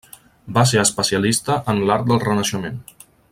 [0.55, 2.81] Va ser especialista en l'art del renaixement.